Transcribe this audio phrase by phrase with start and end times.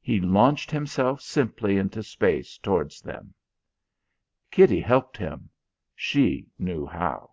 [0.00, 3.34] He launched himself simply into space towards them.
[4.50, 5.48] Kitty helped him.
[5.94, 7.30] She knew how.